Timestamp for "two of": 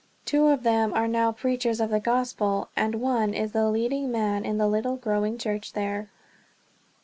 0.25-0.63